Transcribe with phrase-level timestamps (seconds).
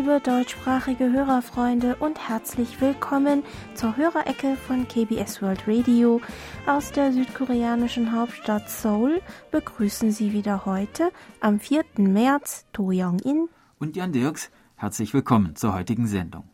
[0.00, 3.42] Liebe deutschsprachige Hörerfreunde und herzlich willkommen
[3.74, 6.22] zur Hörerecke von KBS World Radio.
[6.66, 9.20] Aus der südkoreanischen Hauptstadt Seoul
[9.50, 11.84] begrüßen Sie wieder heute am 4.
[11.98, 14.50] März Do Young-in und Jan Dirks.
[14.74, 16.44] Herzlich willkommen zur heutigen Sendung.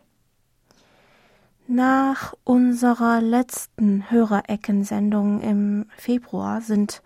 [1.69, 7.01] Nach unserer letzten Hörereckensendung im Februar sind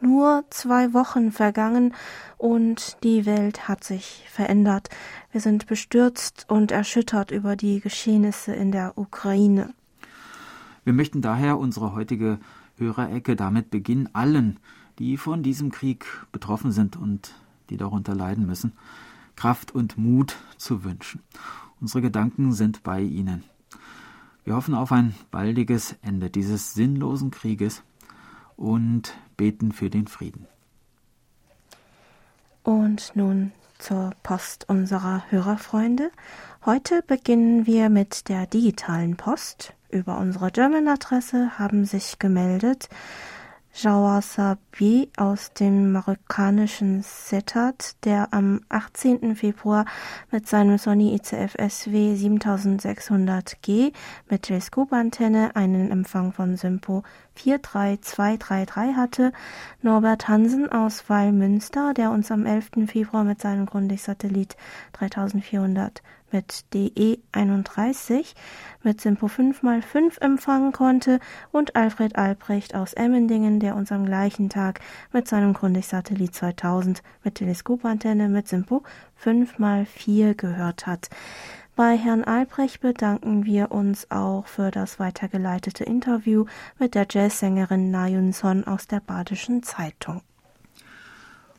[0.00, 1.94] nur zwei Wochen vergangen
[2.36, 4.90] und die Welt hat sich verändert.
[5.34, 9.74] Wir sind bestürzt und erschüttert über die Geschehnisse in der Ukraine.
[10.84, 12.38] Wir möchten daher unsere heutige
[12.76, 14.60] Hörerecke damit beginnen, allen,
[15.00, 17.34] die von diesem Krieg betroffen sind und
[17.68, 18.74] die darunter leiden müssen,
[19.34, 21.20] Kraft und Mut zu wünschen.
[21.80, 23.42] Unsere Gedanken sind bei Ihnen.
[24.44, 27.82] Wir hoffen auf ein baldiges Ende dieses sinnlosen Krieges
[28.56, 30.46] und beten für den Frieden.
[32.62, 36.10] Und nun zur Post unserer Hörerfreunde.
[36.64, 39.74] Heute beginnen wir mit der digitalen Post.
[39.90, 42.88] Über unsere German-Adresse haben sich gemeldet
[43.76, 49.34] Jawasabi aus dem marokkanischen Setat, der am 18.
[49.34, 49.84] Februar
[50.30, 53.92] mit seinem Sony ICF SW 7600G
[54.30, 57.02] mit Teleskopantenne einen Empfang von Sympo
[57.34, 59.32] 43233 hatte,
[59.82, 62.86] Norbert Hansen aus Weilmünster, der uns am 11.
[62.86, 64.56] Februar mit seinem Grundig-Satellit
[64.92, 66.00] 3400
[66.34, 68.34] mit DE31
[68.82, 71.20] mit Simpo 5x5 empfangen konnte
[71.52, 74.80] und Alfred Albrecht aus Emmendingen, der uns am gleichen Tag
[75.12, 78.82] mit seinem Grundig-Satellit 2000 mit Teleskopantenne mit Simpo
[79.24, 81.08] 5x4 gehört hat.
[81.76, 86.46] Bei Herrn Albrecht bedanken wir uns auch für das weitergeleitete Interview
[86.78, 90.22] mit der Jazzsängerin Nayun Son aus der Badischen Zeitung.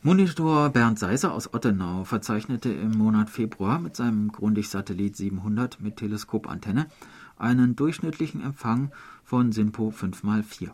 [0.05, 6.85] Monitor Bernd Seiser aus Ottenau verzeichnete im Monat Februar mit seinem Grundig-Satellit 700 mit Teleskopantenne
[7.39, 8.91] einen durchschnittlichen Empfang
[9.23, 10.69] von SINPO 5x4.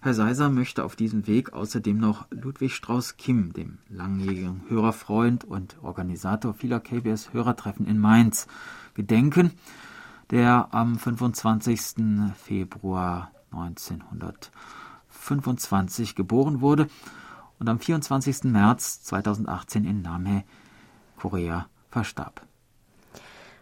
[0.00, 6.52] Herr Seiser möchte auf diesem Weg außerdem noch Ludwig Strauß-Kim, dem langjährigen Hörerfreund und Organisator
[6.52, 8.48] vieler KBS-Hörertreffen in Mainz,
[8.94, 9.52] gedenken,
[10.32, 12.34] der am 25.
[12.34, 16.88] Februar 1925 geboren wurde
[17.60, 18.44] und am 24.
[18.44, 20.44] März 2018 in Namhae,
[21.16, 22.42] Korea, verstarb.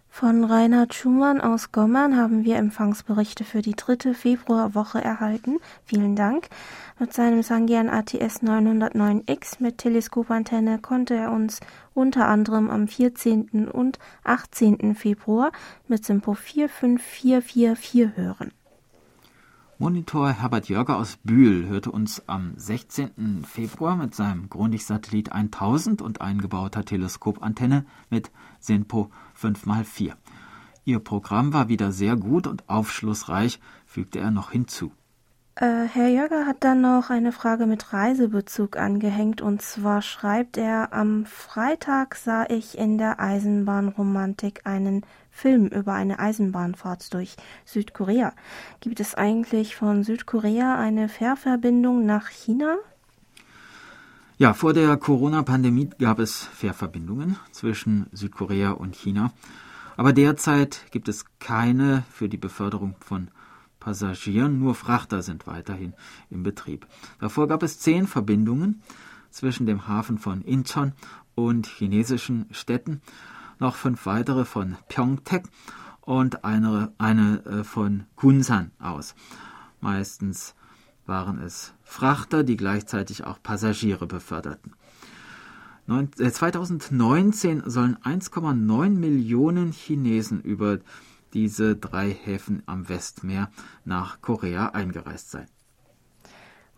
[0.08, 5.58] Von Reinhard Schumann aus Gommern haben wir Empfangsberichte für die dritte Februarwoche erhalten.
[5.84, 6.48] Vielen Dank.
[6.98, 11.60] Mit seinem Sangian ATS 909X mit Teleskopantenne konnte er uns
[11.94, 13.68] unter anderem am 14.
[13.68, 14.96] und 18.
[14.96, 15.52] Februar
[15.86, 18.52] mit Simpo 45444 hören.
[19.80, 23.44] Monitor Herbert Jörger aus Bühl hörte uns am 16.
[23.44, 29.08] Februar mit seinem Grundig-Satellit 1000 und eingebauter Teleskopantenne mit SINPO
[29.40, 30.14] 5x4.
[30.84, 34.90] Ihr Programm war wieder sehr gut und aufschlussreich, fügte er noch hinzu.
[35.60, 40.92] Äh, Herr Jörger hat dann noch eine Frage mit Reisebezug angehängt und zwar schreibt er,
[40.92, 48.34] am Freitag sah ich in der Eisenbahnromantik einen Film über eine Eisenbahnfahrt durch Südkorea.
[48.78, 52.76] Gibt es eigentlich von Südkorea eine Fährverbindung nach China?
[54.36, 59.32] Ja, vor der Corona-Pandemie gab es Fährverbindungen zwischen Südkorea und China.
[59.96, 63.32] Aber derzeit gibt es keine für die Beförderung von
[63.80, 65.94] Passagieren, nur Frachter sind weiterhin
[66.30, 66.86] im Betrieb.
[67.20, 68.82] Davor gab es zehn Verbindungen
[69.30, 70.92] zwischen dem Hafen von Incheon
[71.34, 73.00] und chinesischen Städten
[73.58, 75.44] noch fünf weitere von Pyeongtaek
[76.00, 79.14] und eine, eine äh, von Kunsan aus.
[79.80, 80.54] Meistens
[81.06, 84.74] waren es Frachter, die gleichzeitig auch Passagiere beförderten.
[85.86, 90.78] 2019 äh, sollen 1,9 Millionen Chinesen über
[91.34, 93.50] diese drei Häfen am Westmeer
[93.84, 95.46] nach Korea eingereist sein.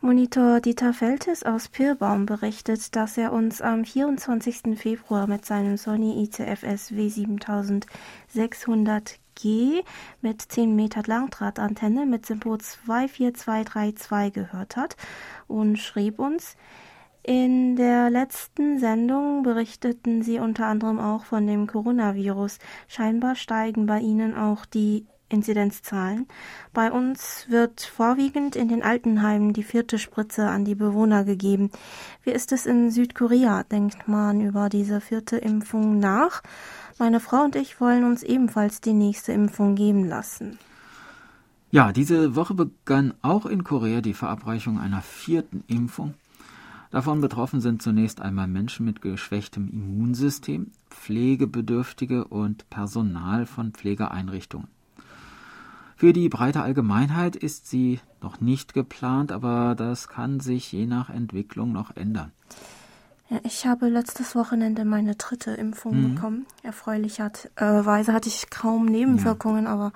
[0.03, 4.79] Monitor Dieter Feltes aus Pirbaum berichtet, dass er uns am 24.
[4.79, 9.85] Februar mit seinem Sony ICFS W7600G
[10.23, 14.97] mit 10 Meter Langdrahtantenne mit Simpo 24232 gehört hat
[15.49, 16.57] und schrieb uns,
[17.31, 22.59] in der letzten Sendung berichteten Sie unter anderem auch von dem Coronavirus.
[22.89, 26.27] Scheinbar steigen bei Ihnen auch die Inzidenzzahlen.
[26.73, 31.71] Bei uns wird vorwiegend in den Altenheimen die vierte Spritze an die Bewohner gegeben.
[32.25, 33.63] Wie ist es in Südkorea?
[33.63, 36.43] Denkt man über diese vierte Impfung nach?
[36.99, 40.59] Meine Frau und ich wollen uns ebenfalls die nächste Impfung geben lassen.
[41.71, 46.15] Ja, diese Woche begann auch in Korea die Verabreichung einer vierten Impfung.
[46.91, 54.69] Davon betroffen sind zunächst einmal Menschen mit geschwächtem Immunsystem, Pflegebedürftige und Personal von Pflegeeinrichtungen.
[55.95, 61.11] Für die breite Allgemeinheit ist sie noch nicht geplant, aber das kann sich je nach
[61.11, 62.33] Entwicklung noch ändern.
[63.45, 66.15] Ich habe letztes Wochenende meine dritte Impfung mhm.
[66.15, 66.47] bekommen.
[66.65, 69.71] Erfreulicherweise hatte ich kaum Nebenwirkungen, ja.
[69.71, 69.93] aber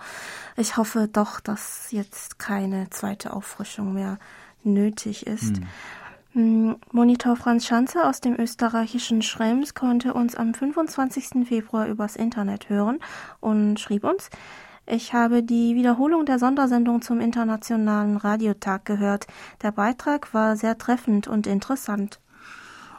[0.57, 4.19] ich hoffe doch, dass jetzt keine zweite Auffrischung mehr
[4.63, 5.59] nötig ist.
[5.59, 5.67] Mhm.
[6.35, 11.47] Hm, Monitor Franz Schanze aus dem österreichischen Schrems konnte uns am 25.
[11.47, 12.99] Februar übers Internet hören
[13.39, 14.31] und schrieb uns,
[14.85, 19.29] ich habe die Wiederholung der Sondersendung zum Internationalen Radiotag gehört.
[19.63, 22.19] Der Beitrag war sehr treffend und interessant.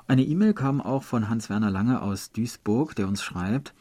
[0.08, 3.74] Eine E-Mail kam auch von Hans-Werner Lange aus Duisburg, der uns schreibt,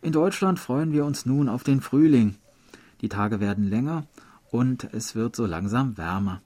[0.00, 2.36] in Deutschland freuen wir uns nun auf den Frühling.
[3.00, 4.04] Die Tage werden länger
[4.52, 6.40] und es wird so langsam wärmer.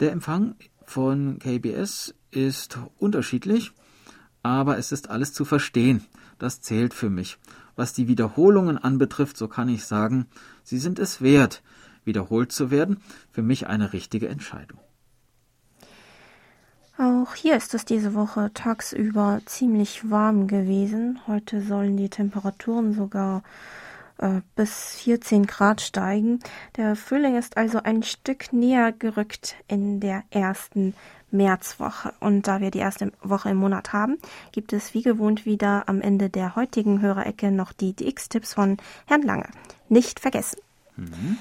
[0.00, 0.56] Der Empfang
[0.90, 3.72] von KBS ist unterschiedlich,
[4.42, 6.04] aber es ist alles zu verstehen.
[6.38, 7.38] Das zählt für mich.
[7.76, 10.26] Was die Wiederholungen anbetrifft, so kann ich sagen,
[10.62, 11.62] sie sind es wert,
[12.04, 13.00] wiederholt zu werden.
[13.32, 14.78] Für mich eine richtige Entscheidung.
[16.96, 21.18] Auch hier ist es diese Woche tagsüber ziemlich warm gewesen.
[21.26, 23.42] Heute sollen die Temperaturen sogar
[24.54, 26.40] bis 14 Grad steigen.
[26.76, 30.94] Der Frühling ist also ein Stück näher gerückt in der ersten
[31.30, 32.14] Märzwoche.
[32.20, 34.18] Und da wir die erste Woche im Monat haben,
[34.52, 39.22] gibt es wie gewohnt wieder am Ende der heutigen Hörerecke noch die DX-Tipps von Herrn
[39.22, 39.48] Lange.
[39.88, 40.60] Nicht vergessen.
[40.96, 41.38] Mhm.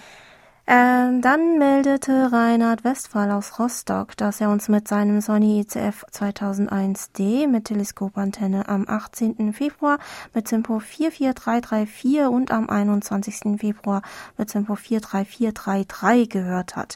[0.66, 7.50] Ähm, dann meldete Reinhard Westphal aus Rostock, dass er uns mit seinem Sony ICF 2001D
[7.50, 9.52] mit Teleskopantenne am 18.
[9.52, 10.00] Februar
[10.34, 13.60] mit Tempo 44334 und am 21.
[13.60, 14.04] Februar
[14.38, 16.96] mit Tempo 43433 gehört hat.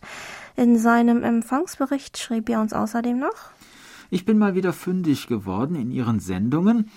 [0.55, 3.51] In seinem Empfangsbericht schrieb er uns außerdem noch,
[4.09, 6.89] ich bin mal wieder fündig geworden in Ihren Sendungen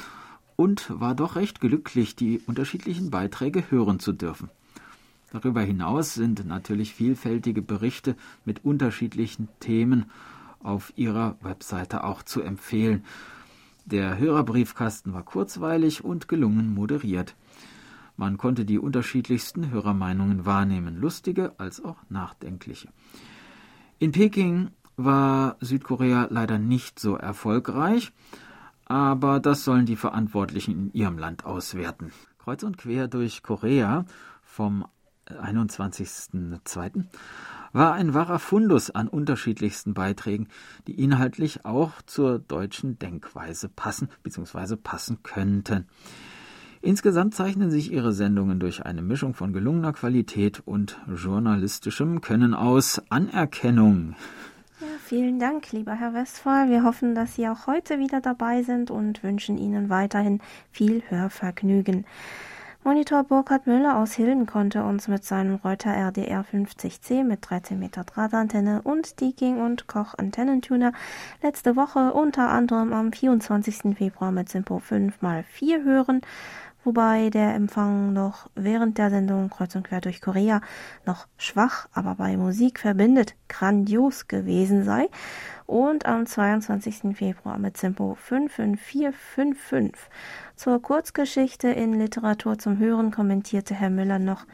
[0.55, 4.51] und war doch recht glücklich, die unterschiedlichen Beiträge hören zu dürfen.
[5.32, 10.11] Darüber hinaus sind natürlich vielfältige Berichte mit unterschiedlichen Themen
[10.62, 13.05] auf ihrer Webseite auch zu empfehlen.
[13.87, 17.35] Der Hörerbriefkasten war kurzweilig und gelungen moderiert.
[18.17, 22.88] Man konnte die unterschiedlichsten Hörermeinungen wahrnehmen, lustige als auch nachdenkliche.
[23.99, 28.12] In Peking war Südkorea leider nicht so erfolgreich,
[28.85, 32.12] aber das sollen die Verantwortlichen in ihrem Land auswerten.
[32.38, 34.05] Kreuz und quer durch Korea
[34.43, 34.85] vom
[35.43, 37.05] 21.02.
[37.73, 40.49] war ein wahrer Fundus an unterschiedlichsten Beiträgen,
[40.87, 44.77] die inhaltlich auch zur deutschen Denkweise passen bzw.
[44.77, 45.87] passen könnten.
[46.82, 53.03] Insgesamt zeichnen sich ihre Sendungen durch eine Mischung von gelungener Qualität und journalistischem Können aus.
[53.11, 54.15] Anerkennung.
[54.81, 56.71] Ja, vielen Dank, lieber Herr Westphal.
[56.71, 60.41] Wir hoffen, dass Sie auch heute wieder dabei sind und wünschen Ihnen weiterhin
[60.73, 62.06] viel Hörvergnügen.
[62.82, 68.05] Monitor Burkhard Müller aus Hilden konnte uns mit seinem Reuter RDR 50C mit 13 Meter
[68.05, 70.94] Drahtantenne und Deaking und Koch Antennentuner
[71.43, 73.94] letzte Woche unter anderem am 24.
[73.99, 76.23] Februar mit Simpo 5x4 hören,
[76.85, 80.61] wobei der Empfang noch während der Sendung Kreuz und Quer durch Korea
[81.07, 85.09] noch schwach, aber bei Musik verbindet grandios gewesen sei
[85.67, 87.17] und am 22.
[87.17, 89.93] Februar mit Simpo 55455
[90.57, 94.47] zur Kurzgeschichte in Literatur zum Hören kommentierte Herr Müller noch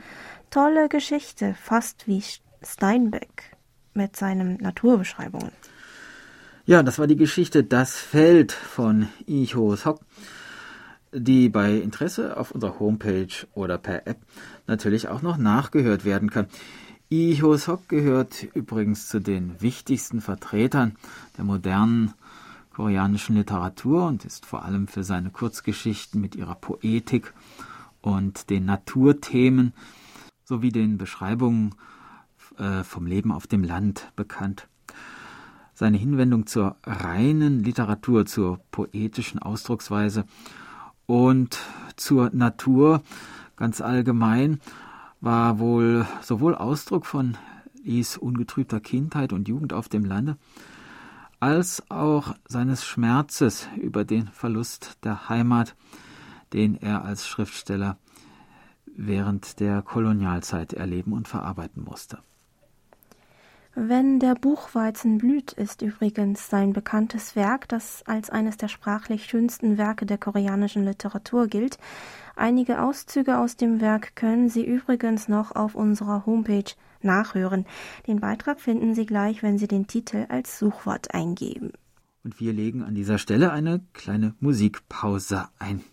[0.50, 2.23] tolle Geschichte, fast wie
[2.62, 3.56] Steinbeck
[3.95, 5.52] mit seinen Naturbeschreibungen.
[6.66, 10.00] Ja, das war die Geschichte Das Feld von Icho Sok,
[11.18, 14.18] die bei Interesse auf unserer Homepage oder per App
[14.66, 16.46] natürlich auch noch nachgehört werden kann.
[17.08, 20.96] Iho Sok gehört übrigens zu den wichtigsten Vertretern
[21.38, 22.12] der modernen
[22.75, 27.32] koreanischen Literatur und ist vor allem für seine Kurzgeschichten mit ihrer Poetik
[28.02, 29.73] und den Naturthemen
[30.44, 31.75] sowie den Beschreibungen
[32.58, 34.68] äh, vom Leben auf dem Land bekannt.
[35.75, 40.25] Seine Hinwendung zur reinen Literatur, zur poetischen Ausdrucksweise
[41.06, 41.58] und
[41.96, 43.02] zur Natur
[43.56, 44.60] ganz allgemein
[45.20, 47.36] war wohl sowohl Ausdruck von
[47.82, 50.36] Lis ungetrübter Kindheit und Jugend auf dem Lande,
[51.40, 55.76] als auch seines Schmerzes über den Verlust der Heimat,
[56.52, 57.98] den er als Schriftsteller
[58.96, 62.18] während der Kolonialzeit erleben und verarbeiten musste.
[63.78, 69.76] Wenn der Buchweizen blüht, ist übrigens sein bekanntes Werk, das als eines der sprachlich schönsten
[69.76, 71.76] Werke der koreanischen Literatur gilt.
[72.37, 77.66] Einige Auszüge aus dem Werk können Sie übrigens noch auf unserer Homepage nachhören.
[78.06, 81.73] Den Beitrag finden Sie gleich, wenn Sie den Titel als Suchwort eingeben.
[82.25, 85.85] Und wir legen an dieser Stelle eine kleine Musikpause ein.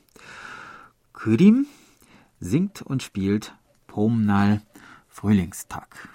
[1.11, 1.65] Kyrim
[2.39, 3.53] singt und spielt
[3.87, 4.61] Pomnal
[5.09, 6.07] Frühlingstag.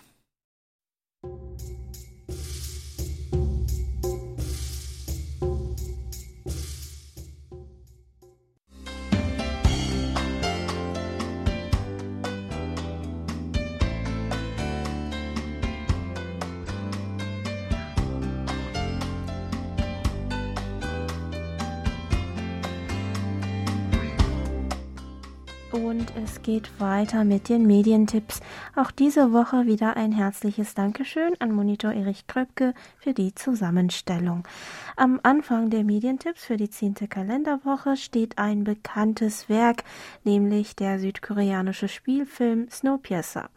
[26.48, 28.40] Geht weiter mit den Medientipps.
[28.74, 34.48] Auch diese Woche wieder ein herzliches Dankeschön an Monitor Erich Kröpke für die Zusammenstellung.
[34.96, 39.84] Am Anfang der Medientipps für die zehnte Kalenderwoche steht ein bekanntes Werk,
[40.24, 43.50] nämlich der südkoreanische Spielfilm Snowpiercer.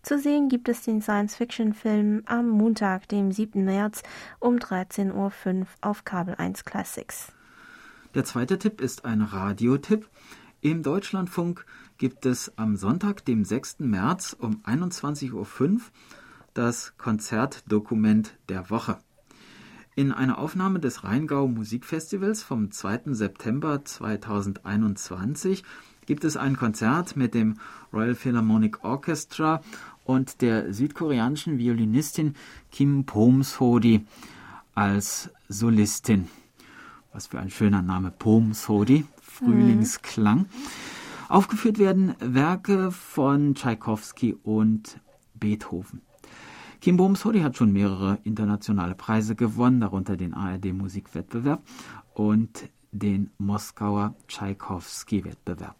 [0.00, 3.62] Zu sehen gibt es den Science-Fiction-Film am Montag, dem 7.
[3.62, 4.02] März
[4.40, 7.30] um 13.05 Uhr auf Kabel 1 Classics.
[8.14, 10.08] Der zweite Tipp ist ein Radiotipp.
[10.60, 11.64] Im Deutschlandfunk
[11.98, 13.80] gibt es am Sonntag, dem 6.
[13.80, 15.80] März um 21.05 Uhr
[16.54, 18.98] das Konzertdokument der Woche.
[19.96, 23.14] In einer Aufnahme des Rheingau Musikfestivals vom 2.
[23.14, 25.64] September 2021
[26.06, 27.58] gibt es ein Konzert mit dem
[27.92, 29.60] Royal Philharmonic Orchestra
[30.04, 32.34] und der südkoreanischen Violinistin
[32.70, 34.06] Kim Pomsodi
[34.74, 36.28] als Solistin.
[37.12, 39.04] Was für ein schöner Name, Pomsodi.
[39.20, 40.38] Frühlingsklang.
[40.38, 40.46] Mhm.
[41.28, 44.98] Aufgeführt werden Werke von Tschaikowski und
[45.34, 46.00] Beethoven.
[46.80, 51.62] Kim Bomsody hat schon mehrere internationale Preise gewonnen, darunter den ARD Musikwettbewerb
[52.14, 55.74] und den Moskauer Tschaikowski-Wettbewerb.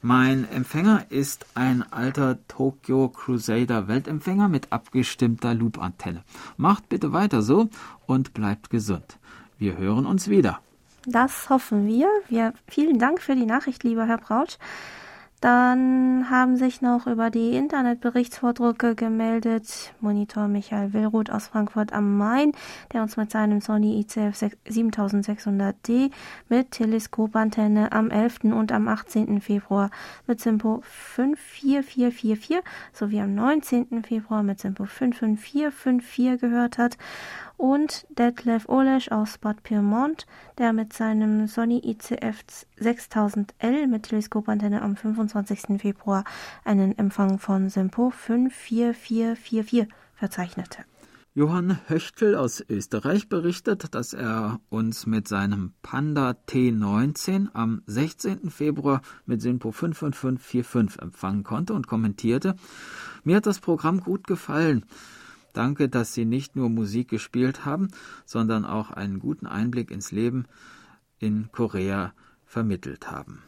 [0.00, 6.24] Mein Empfänger ist ein alter Tokyo Crusader Weltempfänger mit abgestimmter Loop-Antenne.
[6.56, 7.68] Macht bitte weiter so
[8.06, 9.18] und bleibt gesund.
[9.58, 10.60] Wir hören uns wieder.
[11.04, 12.08] Das hoffen wir.
[12.30, 14.56] wir vielen Dank für die Nachricht, lieber Herr Brautsch.
[15.46, 22.50] Dann haben sich noch über die Internetberichtsvordrucke gemeldet Monitor Michael Willruth aus Frankfurt am Main,
[22.92, 24.34] der uns mit seinem Sony ICF
[24.68, 26.10] 7600D
[26.48, 28.42] mit Teleskopantenne am 11.
[28.42, 29.40] und am 18.
[29.40, 29.90] Februar
[30.26, 32.58] mit Simpo 54444
[32.92, 34.02] sowie am 19.
[34.02, 36.98] Februar mit Simpo 55454 gehört hat
[37.56, 40.26] und Detlef Olesch aus Bad Pyrmont,
[40.58, 42.44] der mit seinem Sony ICF
[42.78, 45.80] 6000L mit Teleskopantenne am 25.
[45.80, 46.24] Februar
[46.64, 50.84] einen Empfang von Simpo 54444 verzeichnete.
[51.36, 58.48] Johann Höchtel aus Österreich berichtet, dass er uns mit seinem Panda T19 am 16.
[58.48, 62.56] Februar mit Simpo 55545 empfangen konnte und kommentierte,
[63.22, 64.86] mir hat das Programm gut gefallen.
[65.56, 67.88] Danke, dass Sie nicht nur Musik gespielt haben,
[68.26, 70.44] sondern auch einen guten Einblick ins Leben
[71.18, 72.12] in Korea
[72.44, 73.42] vermittelt haben.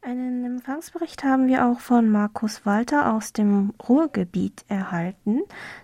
[0.00, 5.40] Einen Empfangsbericht haben wir auch von Markus Walter aus dem Ruhrgebiet erhalten,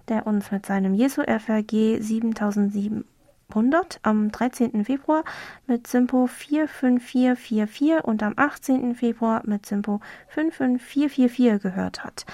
[0.06, 3.04] der uns mit seinem Jesu FRG 7007
[3.48, 4.84] 100 am 13.
[4.84, 5.24] Februar
[5.66, 8.94] mit Simpo 45444 und am 18.
[8.94, 12.24] Februar mit Simpo 55444 gehört hat.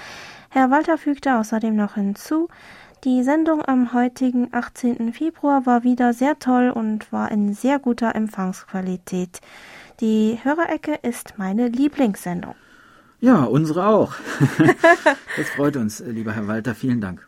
[0.49, 2.47] Herr Walter fügte außerdem noch hinzu,
[3.03, 5.13] die Sendung am heutigen 18.
[5.13, 9.41] Februar war wieder sehr toll und war in sehr guter Empfangsqualität.
[10.01, 12.53] Die Hörerecke ist meine Lieblingssendung.
[13.19, 14.13] Ja, unsere auch.
[15.37, 16.75] das freut uns, lieber Herr Walter.
[16.75, 17.27] Vielen Dank.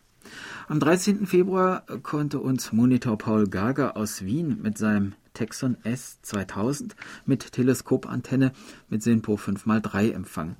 [0.68, 1.26] Am 13.
[1.26, 6.94] Februar konnte uns Monitor Paul Gager aus Wien mit seinem Texon S 2000
[7.26, 8.52] mit Teleskopantenne
[8.88, 10.56] mit SINPO 5x3 empfangen.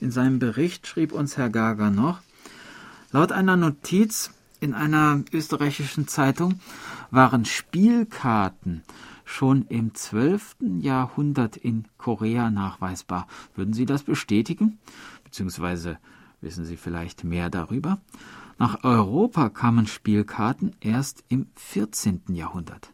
[0.00, 2.20] In seinem Bericht schrieb uns Herr Gager noch,
[3.12, 6.60] laut einer Notiz in einer österreichischen Zeitung
[7.10, 8.82] waren Spielkarten
[9.24, 10.56] schon im 12.
[10.80, 13.26] Jahrhundert in Korea nachweisbar.
[13.54, 14.78] Würden Sie das bestätigen?
[15.24, 15.98] Beziehungsweise
[16.40, 17.98] wissen Sie vielleicht mehr darüber?
[18.58, 22.22] Nach Europa kamen Spielkarten erst im 14.
[22.28, 22.92] Jahrhundert.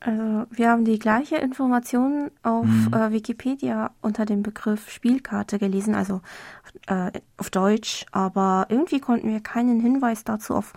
[0.00, 2.92] Also wir haben die gleiche Information auf mhm.
[2.92, 6.20] äh, Wikipedia unter dem Begriff Spielkarte gelesen, also
[6.86, 10.72] äh, auf Deutsch, aber irgendwie konnten wir keinen Hinweis dazu auf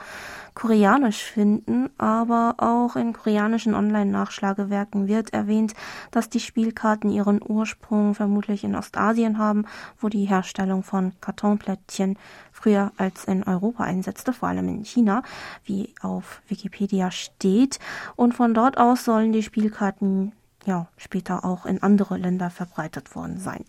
[0.53, 5.74] Koreanisch finden, aber auch in koreanischen Online-Nachschlagewerken wird erwähnt,
[6.12, 9.65] dass die Spielkarten ihren Ursprung vermutlich in Ostasien haben,
[10.00, 12.17] wo die Herstellung von Kartonplättchen
[12.51, 15.24] früher als in Europa einsetzte, vor allem in China,
[15.63, 17.79] wie auf Wikipedia steht.
[18.15, 20.34] Und von dort aus sollen die Spielkarten
[20.65, 23.65] ja später auch in andere Länder verbreitet worden sein.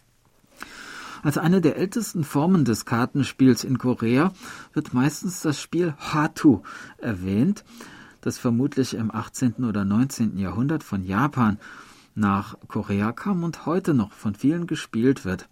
[1.23, 4.33] Als eine der ältesten Formen des Kartenspiels in Korea
[4.73, 6.63] wird meistens das Spiel Hatu
[6.99, 7.65] erwähnt,
[8.21, 9.65] das vermutlich im 18.
[9.65, 10.37] oder 19.
[10.37, 11.59] Jahrhundert von Japan
[12.17, 15.49] nach Korea kam und heute noch von vielen gespielt wird.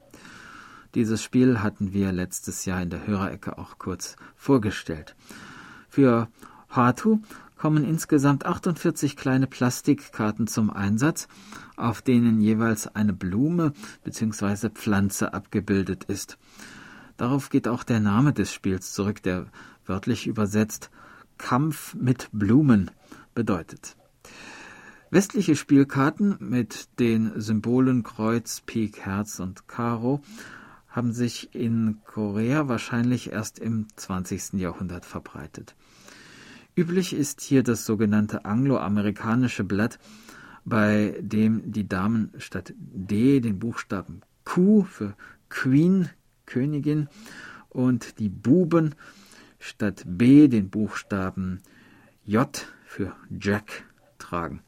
[0.97, 5.15] Dieses Spiel hatten wir letztes Jahr in der Hörerecke auch kurz vorgestellt.
[5.89, 6.27] Für
[6.69, 7.21] Hatu
[7.61, 11.29] kommen insgesamt 48 kleine Plastikkarten zum Einsatz,
[11.77, 14.71] auf denen jeweils eine Blume bzw.
[14.71, 16.39] Pflanze abgebildet ist.
[17.19, 19.45] Darauf geht auch der Name des Spiels zurück, der
[19.85, 20.91] wörtlich übersetzt
[21.37, 22.91] Kampf mit Blumen
[23.35, 23.95] bedeutet.
[25.11, 30.23] Westliche Spielkarten mit den Symbolen Kreuz, Pik, Herz und Karo
[30.89, 34.55] haben sich in Korea wahrscheinlich erst im 20.
[34.55, 35.75] Jahrhundert verbreitet.
[36.81, 39.99] Üblich ist hier das sogenannte angloamerikanische Blatt,
[40.65, 45.15] bei dem die Damen statt D den Buchstaben Q für
[45.51, 46.09] Queen,
[46.47, 47.09] Königin,
[47.69, 48.95] und die Buben
[49.59, 51.61] statt B den Buchstaben
[52.25, 52.49] J
[52.87, 53.85] für Jack
[54.17, 54.63] tragen.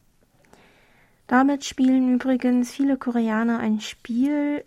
[1.28, 4.64] Damit spielen übrigens viele Koreaner ein Spiel,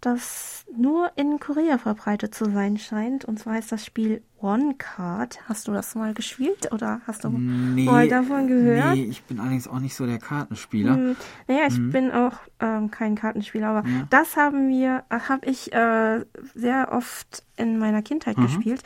[0.00, 3.24] das nur in Korea verbreitet zu sein scheint.
[3.24, 5.40] Und zwar heißt das Spiel One Card.
[5.48, 8.94] Hast du das mal gespielt oder hast du nee, mal davon gehört?
[8.94, 10.94] Nee, ich bin allerdings auch nicht so der Kartenspieler.
[10.94, 11.16] Hm,
[11.48, 11.90] naja, ich hm.
[11.90, 14.06] bin auch ähm, kein Kartenspieler, aber ja.
[14.10, 18.42] das haben wir, habe ich äh, sehr oft in meiner Kindheit mhm.
[18.42, 18.82] gespielt.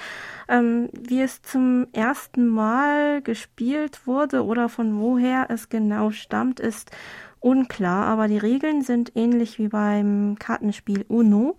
[0.48, 6.90] Ähm, wie es zum ersten Mal gespielt wurde oder von woher es genau stammt, ist
[7.42, 11.56] unklar, aber die Regeln sind ähnlich wie beim Kartenspiel Uno.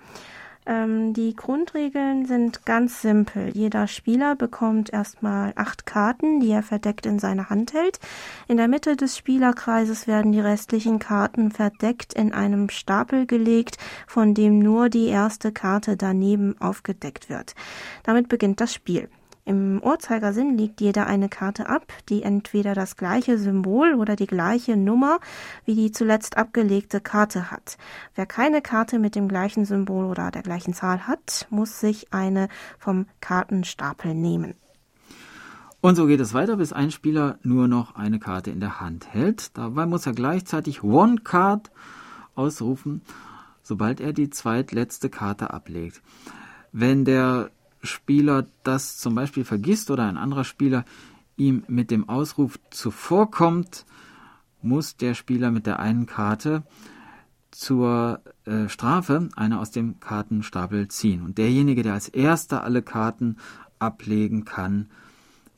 [0.65, 3.49] Ähm, die Grundregeln sind ganz simpel.
[3.53, 7.99] Jeder Spieler bekommt erstmal acht Karten, die er verdeckt in seiner Hand hält.
[8.47, 14.33] In der Mitte des Spielerkreises werden die restlichen Karten verdeckt in einem Stapel gelegt, von
[14.33, 17.55] dem nur die erste Karte daneben aufgedeckt wird.
[18.03, 19.09] Damit beginnt das Spiel.
[19.45, 24.77] Im Uhrzeigersinn legt jeder eine Karte ab, die entweder das gleiche Symbol oder die gleiche
[24.77, 25.19] Nummer
[25.65, 27.77] wie die zuletzt abgelegte Karte hat.
[28.15, 32.47] Wer keine Karte mit dem gleichen Symbol oder der gleichen Zahl hat, muss sich eine
[32.79, 34.55] vom Kartenstapel nehmen.
[35.81, 39.13] Und so geht es weiter, bis ein Spieler nur noch eine Karte in der Hand
[39.13, 39.57] hält.
[39.57, 41.69] Dabei muss er gleichzeitig One Card
[42.35, 43.01] ausrufen,
[43.61, 46.01] sobald er die zweitletzte Karte ablegt.
[46.71, 47.51] Wenn der
[47.83, 50.85] Spieler das zum Beispiel vergisst oder ein anderer Spieler
[51.37, 53.85] ihm mit dem Ausruf zuvorkommt,
[54.61, 56.63] muss der Spieler mit der einen Karte
[57.51, 61.21] zur äh, Strafe eine aus dem Kartenstapel ziehen.
[61.21, 63.37] Und derjenige, der als erster alle Karten
[63.79, 64.89] ablegen kann,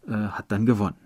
[0.08, 1.05] äh, hat dann gewonnen.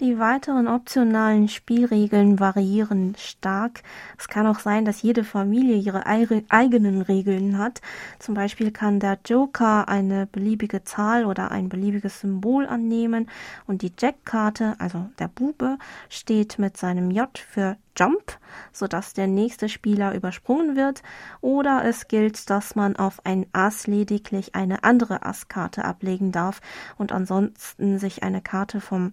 [0.00, 3.82] Die weiteren optionalen Spielregeln variieren stark.
[4.16, 7.80] Es kann auch sein, dass jede Familie ihre eigenen Regeln hat.
[8.20, 13.28] Zum Beispiel kann der Joker eine beliebige Zahl oder ein beliebiges Symbol annehmen
[13.66, 18.38] und die Jack-Karte, also der Bube, steht mit seinem J für Jump,
[18.72, 21.02] sodass der nächste Spieler übersprungen wird,
[21.40, 26.60] oder es gilt, dass man auf ein Ass lediglich eine andere Asskarte ablegen darf
[26.98, 29.12] und ansonsten sich eine Karte vom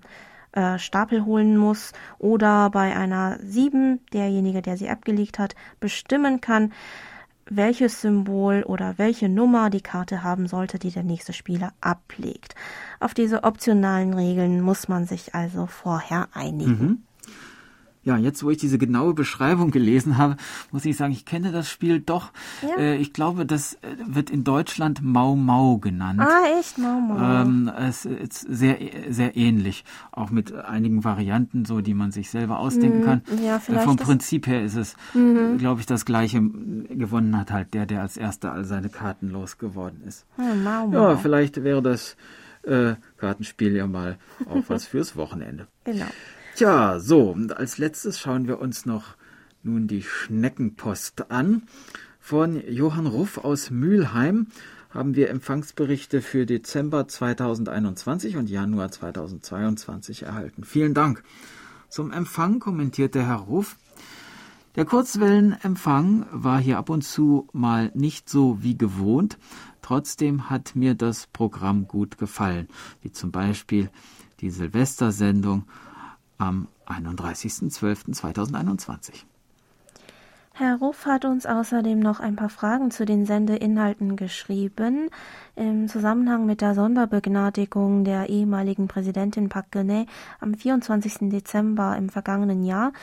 [0.55, 6.73] äh, Stapel holen muss oder bei einer 7 derjenige, der sie abgelegt hat, bestimmen kann,
[7.47, 12.55] welches Symbol oder welche Nummer die Karte haben sollte, die der nächste Spieler ablegt.
[12.99, 16.71] Auf diese optionalen Regeln muss man sich also vorher einigen.
[16.71, 17.03] Mhm.
[18.05, 20.37] Ja, jetzt wo ich diese genaue Beschreibung gelesen habe,
[20.71, 22.31] muss ich sagen, ich kenne das Spiel doch.
[22.61, 22.77] Ja.
[22.77, 26.19] Äh, ich glaube, das äh, wird in Deutschland Mau Mau genannt.
[26.21, 27.17] Ah, echt Mau Mau.
[27.19, 28.77] Ähm, es ist sehr,
[29.09, 33.05] sehr ähnlich, auch mit einigen Varianten, so die man sich selber ausdenken mhm.
[33.05, 33.21] kann.
[33.43, 35.57] Ja, äh, vielleicht Vom Prinzip her ist es, mhm.
[35.57, 36.41] glaube ich, das Gleiche.
[36.45, 40.27] Gewonnen hat halt der, der als erster all seine Karten losgeworden ist.
[40.37, 40.93] Ja, Mau Mau.
[40.93, 42.15] Ja, vielleicht wäre das
[42.67, 45.67] äh, Kartenspiel ja mal auch was fürs Wochenende.
[45.85, 46.05] Genau.
[46.55, 49.17] Tja, so, und als letztes schauen wir uns noch
[49.61, 51.63] nun die Schneckenpost an.
[52.21, 54.47] Von Johann Ruff aus Mülheim
[54.89, 60.63] haben wir Empfangsberichte für Dezember 2021 und Januar 2022 erhalten.
[60.63, 61.23] Vielen Dank.
[61.89, 63.75] Zum Empfang kommentierte Herr Ruff,
[64.77, 69.37] der Kurzwellenempfang war hier ab und zu mal nicht so wie gewohnt.
[69.81, 72.69] Trotzdem hat mir das Programm gut gefallen,
[73.01, 73.89] wie zum Beispiel
[74.39, 75.65] die Silvestersendung
[76.37, 79.25] am 31.12.2021.
[80.57, 85.09] Herr Ruff hat uns außerdem noch ein paar Fragen zu den Sendeinhalten geschrieben.
[85.57, 90.05] Im Zusammenhang mit der Sonderbegnadigung der ehemaligen Präsidentin Park Geun-hye
[90.39, 91.29] am 24.
[91.29, 92.93] Dezember im vergangenen Jahr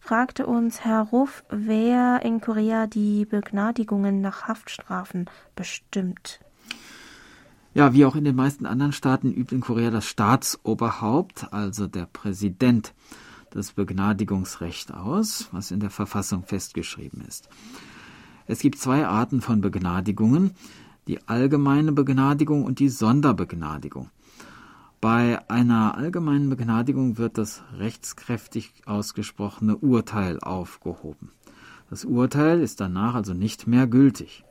[0.00, 6.40] fragte uns Herr Ruff, wer in Korea die Begnadigungen nach Haftstrafen bestimmt.
[7.74, 12.04] Ja, wie auch in den meisten anderen Staaten übt in Korea das Staatsoberhaupt, also der
[12.04, 12.92] Präsident,
[13.50, 17.48] das Begnadigungsrecht aus, was in der Verfassung festgeschrieben ist.
[18.46, 20.50] Es gibt zwei Arten von Begnadigungen,
[21.06, 24.10] die allgemeine Begnadigung und die Sonderbegnadigung.
[25.00, 31.32] Bei einer allgemeinen Begnadigung wird das rechtskräftig ausgesprochene Urteil aufgehoben.
[31.88, 34.44] Das Urteil ist danach also nicht mehr gültig.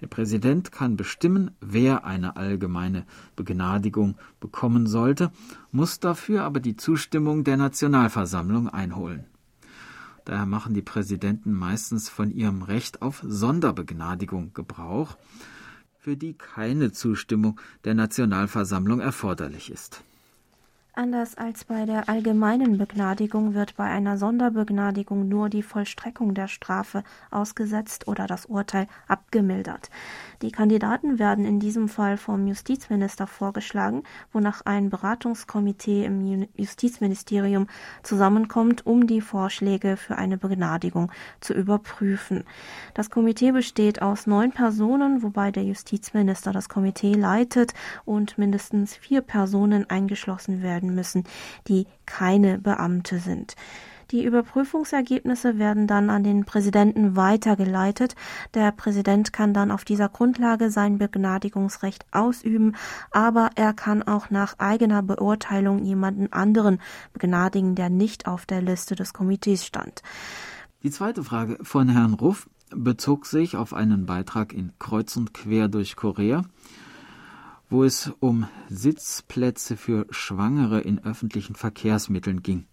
[0.00, 5.32] Der Präsident kann bestimmen, wer eine allgemeine Begnadigung bekommen sollte,
[5.72, 9.24] muss dafür aber die Zustimmung der Nationalversammlung einholen.
[10.24, 15.16] Daher machen die Präsidenten meistens von ihrem Recht auf Sonderbegnadigung Gebrauch,
[15.98, 20.04] für die keine Zustimmung der Nationalversammlung erforderlich ist.
[20.98, 27.04] Anders als bei der allgemeinen Begnadigung wird bei einer Sonderbegnadigung nur die Vollstreckung der Strafe
[27.30, 29.90] ausgesetzt oder das Urteil abgemildert.
[30.42, 37.68] Die Kandidaten werden in diesem Fall vom Justizminister vorgeschlagen, wonach ein Beratungskomitee im Justizministerium
[38.02, 42.42] zusammenkommt, um die Vorschläge für eine Begnadigung zu überprüfen.
[42.94, 47.72] Das Komitee besteht aus neun Personen, wobei der Justizminister das Komitee leitet
[48.04, 51.24] und mindestens vier Personen eingeschlossen werden werden müssen,
[51.66, 53.54] die keine Beamte sind.
[54.10, 58.14] Die Überprüfungsergebnisse werden dann an den Präsidenten weitergeleitet.
[58.54, 62.74] Der Präsident kann dann auf dieser Grundlage sein Begnadigungsrecht ausüben,
[63.10, 66.80] aber er kann auch nach eigener Beurteilung jemanden anderen
[67.12, 70.02] begnadigen, der nicht auf der Liste des Komitees stand.
[70.82, 75.68] Die zweite Frage von Herrn Ruff bezog sich auf einen Beitrag in Kreuz und Quer
[75.68, 76.44] durch Korea
[77.70, 82.66] wo es um Sitzplätze für Schwangere in öffentlichen Verkehrsmitteln ging.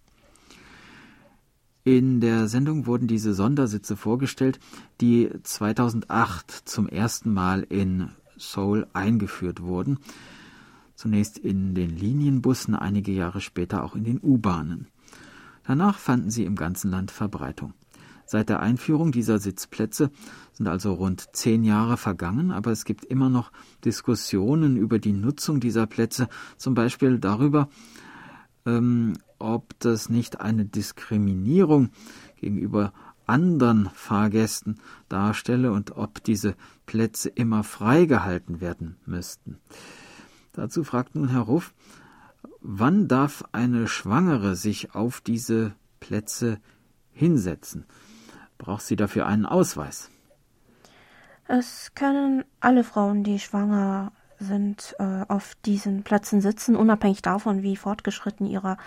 [1.83, 4.59] In der Sendung wurden diese Sondersitze vorgestellt,
[5.01, 9.99] die 2008 zum ersten Mal in Seoul eingeführt wurden,
[10.95, 14.87] zunächst in den Linienbussen, einige Jahre später auch in den U-Bahnen.
[15.67, 17.73] Danach fanden sie im ganzen Land Verbreitung.
[18.25, 20.11] Seit der Einführung dieser Sitzplätze
[20.53, 23.51] sind also rund zehn Jahre vergangen, aber es gibt immer noch
[23.83, 27.69] Diskussionen über die Nutzung dieser Plätze, zum Beispiel darüber,
[28.65, 31.89] ähm, ob das nicht eine Diskriminierung
[32.37, 32.93] gegenüber
[33.27, 39.57] anderen Fahrgästen darstelle und ob diese Plätze immer freigehalten werden müssten.
[40.53, 41.73] Dazu fragt nun Herr Ruff,
[42.61, 46.59] wann darf eine Schwangere sich auf diese Plätze
[47.11, 47.85] hinsetzen?
[48.57, 50.09] Braucht sie dafür einen Ausweis?
[51.47, 57.75] Es können alle Frauen, die schwanger sind, äh, auf diesen Plätzen sitzen, unabhängig davon, wie
[57.75, 58.77] fortgeschritten ihrer,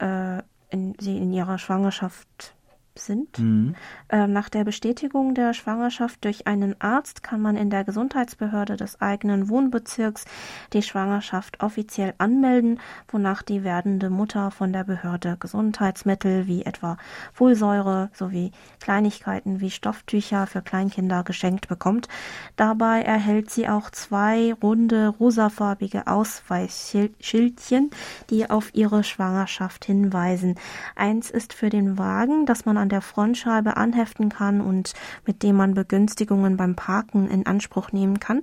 [0.00, 2.54] äh, in, sie in ihrer Schwangerschaft
[2.96, 3.38] sind.
[3.38, 3.74] Mhm.
[4.08, 9.00] Ähm, nach der Bestätigung der Schwangerschaft durch einen Arzt kann man in der Gesundheitsbehörde des
[9.00, 10.24] eigenen Wohnbezirks
[10.72, 16.96] die Schwangerschaft offiziell anmelden, wonach die werdende Mutter von der Behörde Gesundheitsmittel wie etwa
[17.32, 22.08] Folsäure sowie Kleinigkeiten wie Stofftücher für Kleinkinder geschenkt bekommt.
[22.54, 27.90] Dabei erhält sie auch zwei runde rosafarbige Ausweisschildchen,
[28.30, 30.54] die auf ihre Schwangerschaft hinweisen.
[30.94, 34.92] Eins ist für den Wagen, das man an der Frontscheibe anheften kann und
[35.24, 38.42] mit dem man Begünstigungen beim Parken in Anspruch nehmen kann.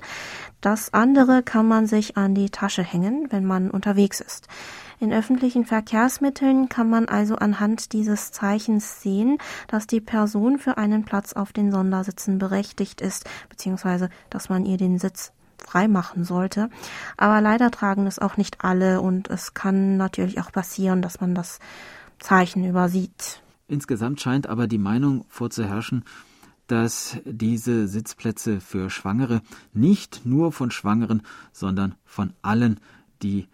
[0.61, 4.47] Das andere kann man sich an die Tasche hängen, wenn man unterwegs ist.
[4.99, 11.05] In öffentlichen Verkehrsmitteln kann man also anhand dieses Zeichens sehen, dass die Person für einen
[11.05, 16.71] Platz auf den Sondersitzen berechtigt ist, beziehungsweise dass man ihr den Sitz freimachen sollte.
[17.15, 21.35] Aber leider tragen es auch nicht alle und es kann natürlich auch passieren, dass man
[21.35, 21.59] das
[22.21, 23.41] Zeichen übersieht.
[23.71, 26.03] Insgesamt scheint aber die Meinung vorzuherrschen,
[26.67, 31.21] dass diese Sitzplätze für Schwangere nicht nur von Schwangeren,
[31.53, 32.81] sondern von allen,
[33.23, 33.47] die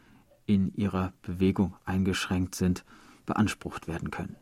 [0.48, 2.84] in ihrer Bewegung eingeschränkt sind,
[3.28, 4.38] beansprucht werden können.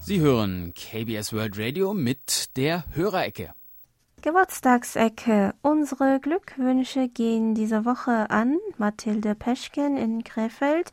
[0.00, 3.54] Sie hören KBS World Radio mit der Hörerecke.
[4.22, 5.54] Geburtstagsecke.
[5.62, 10.90] Unsere Glückwünsche gehen diese Woche an Mathilde Peschken in Krefeld,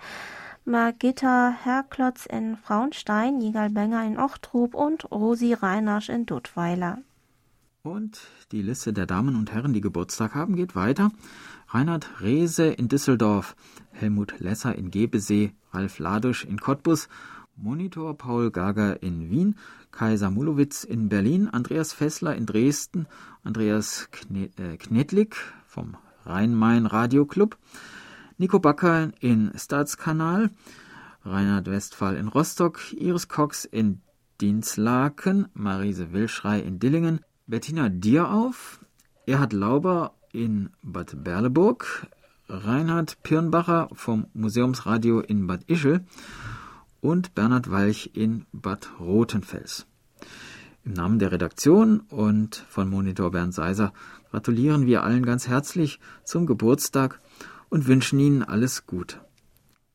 [0.65, 6.99] Margitta Herklotz in Frauenstein, Jigal Benger in Ochtrup und Rosi Reinasch in Duttweiler.
[7.83, 8.19] Und
[8.51, 11.11] die Liste der Damen und Herren, die Geburtstag haben, geht weiter.
[11.67, 13.55] Reinhard Rehse in Düsseldorf,
[13.91, 17.09] Helmut Lesser in Gebesee, Ralf Ladusch in Cottbus,
[17.55, 19.55] Monitor Paul Gager in Wien,
[19.95, 23.08] Kaiser Mulowitz in Berlin, Andreas Fessler in Dresden,
[23.45, 27.58] Andreas äh, Knetlik vom Rhein-Main Radio Club,
[28.38, 30.49] Nico Backer in Staatskanal,
[31.23, 34.01] Reinhard Westphal in Rostock, Iris Cox in
[34.41, 38.84] Dinslaken, Marise Wilschrei in Dillingen, Bettina Dierauf,
[39.25, 42.08] Erhard Lauber in Bad Berleburg,
[42.49, 46.01] Reinhard Pirnbacher vom Museumsradio in Bad Ischl
[47.05, 49.85] und Bernhard Walch in Bad Rothenfels.
[50.83, 53.93] Im Namen der Redaktion und von Monitor Bernd Seiser
[54.31, 57.19] gratulieren wir allen ganz herzlich zum Geburtstag
[57.69, 59.21] und wünschen Ihnen alles Gute.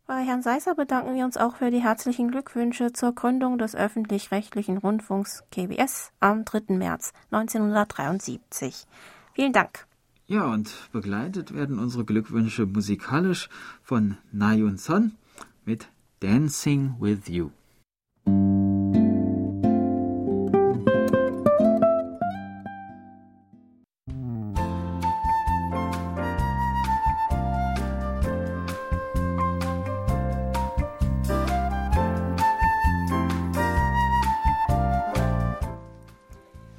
[0.06, 4.78] Bei Herrn Seiser bedanken wir uns auch für die herzlichen Glückwünsche zur Gründung des öffentlich-rechtlichen
[4.78, 6.74] Rundfunks KBS am 3.
[6.76, 8.86] März 1973.
[9.34, 9.86] Vielen Dank.
[10.26, 13.48] Ja, und begleitet werden unsere Glückwünsche musikalisch
[13.82, 15.16] von Nayun Son
[15.64, 15.88] mit
[16.20, 17.52] Dancing with You.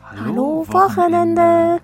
[0.04, 1.82] Hallo Wochenende!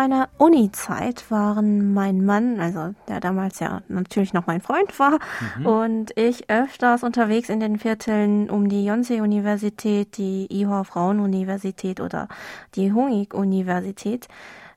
[0.00, 5.18] Meiner Uni-Zeit waren mein Mann, also der damals ja natürlich noch mein Freund war,
[5.58, 5.66] mhm.
[5.66, 12.28] und ich öfters unterwegs in den Vierteln um die Yonsei-Universität, die Ihor Frauen-Universität oder
[12.76, 14.28] die Hongik-Universität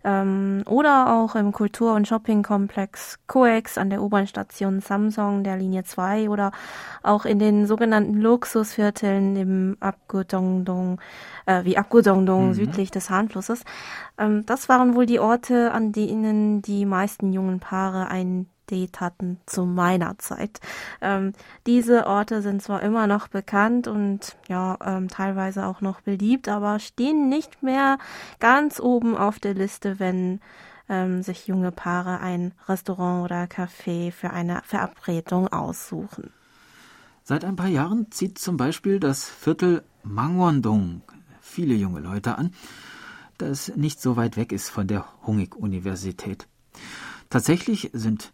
[0.03, 6.29] ähm, oder auch im Kultur- und Shoppingkomplex Coex an der U-Bahn-Station Samsung der Linie 2
[6.29, 6.51] oder
[7.01, 10.99] auch in den sogenannten Luxusvierteln im Abgudongdong,
[11.45, 12.53] äh, wie Abgudongdong mhm.
[12.53, 13.63] südlich des Hahnflusses.
[14.17, 19.39] Ähm, das waren wohl die Orte, an denen die meisten jungen Paare ein Date hatten
[19.45, 20.59] zu meiner Zeit.
[21.01, 21.33] Ähm,
[21.65, 26.79] diese Orte sind zwar immer noch bekannt und ja, ähm, teilweise auch noch beliebt, aber
[26.79, 27.97] stehen nicht mehr
[28.39, 30.39] ganz oben auf der Liste, wenn
[30.89, 36.31] ähm, sich junge Paare ein Restaurant oder Café für eine Verabredung aussuchen.
[37.23, 41.01] Seit ein paar Jahren zieht zum Beispiel das Viertel Mangwondong
[41.39, 42.53] viele junge Leute an,
[43.37, 46.47] das nicht so weit weg ist von der Hongik-Universität.
[47.29, 48.33] Tatsächlich sind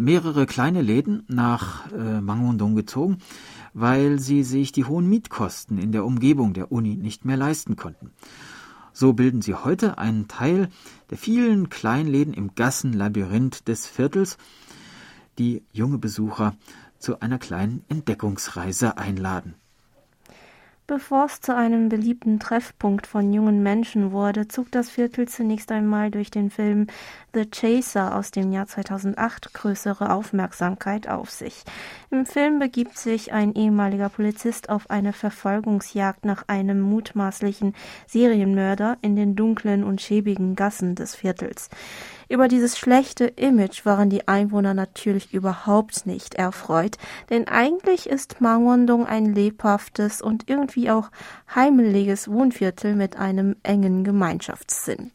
[0.00, 3.18] mehrere kleine Läden nach äh, Mangwondong gezogen,
[3.74, 8.10] weil sie sich die hohen Mietkosten in der Umgebung der Uni nicht mehr leisten konnten.
[8.92, 10.68] So bilden sie heute einen Teil
[11.10, 14.36] der vielen Kleinläden im Gassenlabyrinth des Viertels,
[15.38, 16.54] die junge Besucher
[16.98, 19.54] zu einer kleinen Entdeckungsreise einladen.
[20.90, 26.10] Bevor es zu einem beliebten Treffpunkt von jungen Menschen wurde, zog das Viertel zunächst einmal
[26.10, 26.88] durch den Film
[27.32, 31.62] The Chaser aus dem Jahr 2008 größere Aufmerksamkeit auf sich.
[32.10, 37.76] Im Film begibt sich ein ehemaliger Polizist auf eine Verfolgungsjagd nach einem mutmaßlichen
[38.08, 41.70] Serienmörder in den dunklen und schäbigen Gassen des Viertels.
[42.30, 46.96] Über dieses schlechte Image waren die Einwohner natürlich überhaupt nicht erfreut,
[47.28, 51.10] denn eigentlich ist Mangwondong ein lebhaftes und irgendwie auch
[51.52, 55.10] heimeliges Wohnviertel mit einem engen Gemeinschaftssinn.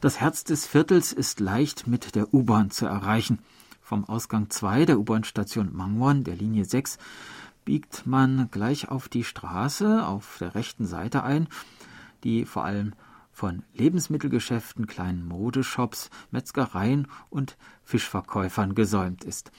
[0.00, 3.40] Das Herz des Viertels ist leicht mit der U-Bahn zu erreichen.
[3.82, 6.96] Vom Ausgang 2 der U-Bahn-Station Mangwon, der Linie 6,
[7.66, 11.48] biegt man gleich auf die Straße auf der rechten Seite ein,
[12.24, 12.94] die vor allem
[13.40, 19.50] von Lebensmittelgeschäften, kleinen Modeshops, Metzgereien und Fischverkäufern gesäumt ist.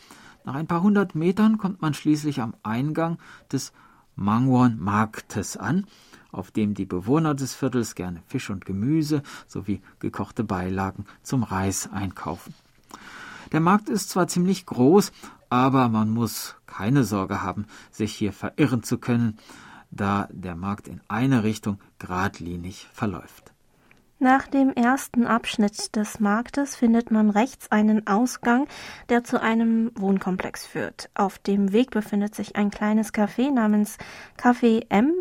[0.46, 3.18] Nach ein paar hundert Metern kommt man schließlich am Eingang
[3.52, 3.74] des
[4.16, 5.88] Mangwon Marktes an,
[6.32, 11.90] auf dem die Bewohner des Viertels gerne Fisch und Gemüse sowie gekochte Beilagen zum Reis
[11.92, 12.54] einkaufen.
[13.52, 15.12] Der Markt ist zwar ziemlich groß,
[15.50, 19.40] aber man muss keine Sorge haben, sich hier verirren zu können,
[19.90, 23.52] da der Markt in eine Richtung geradlinig verläuft.
[24.24, 28.68] Nach dem ersten Abschnitt des Marktes findet man rechts einen Ausgang,
[29.10, 31.10] der zu einem Wohnkomplex führt.
[31.16, 33.98] Auf dem Weg befindet sich ein kleines Café namens
[34.40, 35.16] Café M,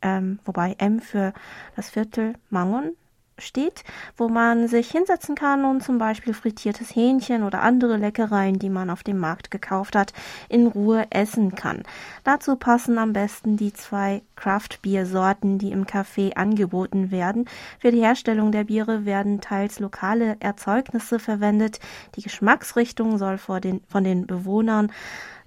[0.00, 1.34] ähm, wobei M für
[1.74, 2.92] das Viertel Mangon
[3.38, 3.84] steht,
[4.16, 8.88] wo man sich hinsetzen kann und zum Beispiel frittiertes Hähnchen oder andere Leckereien, die man
[8.88, 10.12] auf dem Markt gekauft hat,
[10.48, 11.82] in Ruhe essen kann.
[12.24, 17.46] Dazu passen am besten die zwei Craft-Bier-Sorten, die im Café angeboten werden.
[17.78, 21.80] Für die Herstellung der Biere werden teils lokale Erzeugnisse verwendet.
[22.16, 24.90] Die Geschmacksrichtung soll von den Bewohnern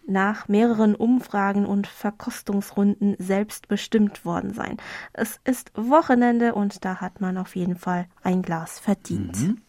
[0.10, 4.78] nach mehreren Umfragen und Verkostungsrunden selbst bestimmt worden sein.
[5.14, 9.40] Es ist Wochenende und da hat man auf jeden Fall ein Glas verdient.
[9.40, 9.62] Mhm.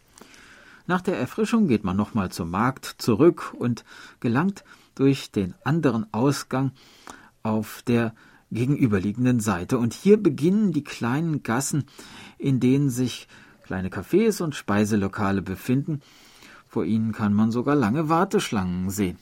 [0.87, 3.85] Nach der Erfrischung geht man nochmal zum Markt zurück und
[4.19, 4.63] gelangt
[4.95, 6.71] durch den anderen Ausgang
[7.43, 8.13] auf der
[8.51, 9.77] gegenüberliegenden Seite.
[9.77, 11.85] Und hier beginnen die kleinen Gassen,
[12.37, 13.27] in denen sich
[13.63, 16.01] kleine Cafés und Speiselokale befinden.
[16.67, 19.17] Vor ihnen kann man sogar lange Warteschlangen sehen.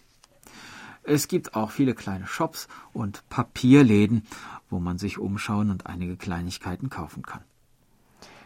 [1.04, 4.24] Es gibt auch viele kleine Shops und Papierläden,
[4.70, 7.42] wo man sich umschauen und einige Kleinigkeiten kaufen kann.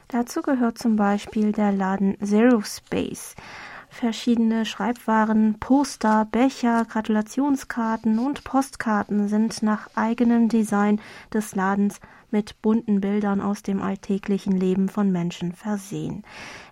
[0.07, 3.35] Dazu gehört zum Beispiel der Laden Zero Space.
[3.89, 10.99] Verschiedene Schreibwaren, Poster, Becher, Gratulationskarten und Postkarten sind nach eigenem Design
[11.31, 11.99] des Ladens
[12.33, 16.23] mit bunten Bildern aus dem alltäglichen Leben von Menschen versehen.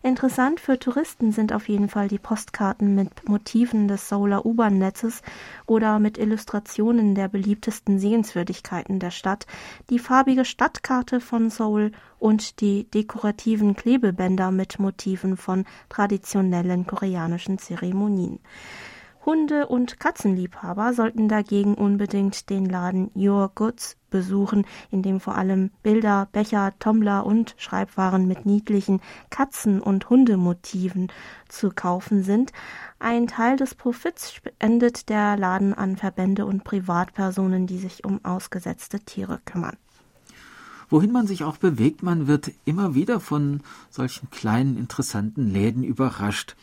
[0.03, 5.21] Interessant für Touristen sind auf jeden Fall die Postkarten mit Motiven des Seouler U-Bahn-Netzes
[5.67, 9.45] oder mit Illustrationen der beliebtesten Sehenswürdigkeiten der Stadt,
[9.89, 18.39] die farbige Stadtkarte von Seoul und die dekorativen Klebebänder mit Motiven von traditionellen koreanischen Zeremonien.
[19.23, 25.71] Hunde- und Katzenliebhaber sollten dagegen unbedingt den Laden Your Goods besuchen, in dem vor allem
[25.81, 31.11] Bilder, Becher, Tumbler und Schreibwaren mit niedlichen Katzen- und Hundemotiven
[31.49, 32.51] zu kaufen sind.
[32.99, 38.99] Ein Teil des Profits spendet der Laden an Verbände und Privatpersonen, die sich um ausgesetzte
[38.99, 39.77] Tiere kümmern.
[40.91, 46.57] Wohin man sich auch bewegt, man wird immer wieder von solchen kleinen interessanten Läden überrascht.